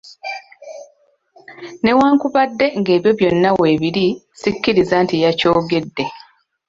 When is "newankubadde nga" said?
1.83-2.91